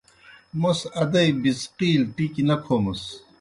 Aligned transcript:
موْس 0.61 0.79
ادَئی 1.01 1.29
بِڅقِیلیْ 1.41 2.11
ٹِکیْ 2.15 2.43
نہ 2.47 2.55
کھومَس۔ 2.63 3.03